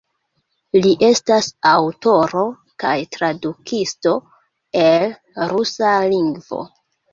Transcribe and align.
Li 0.85 0.93
estas 1.07 1.49
aŭtoro 1.71 2.41
kaj 2.85 2.95
tradukisto 3.17 4.15
el 4.87 5.15
rusa 5.55 5.95
lingvo. 6.17 6.65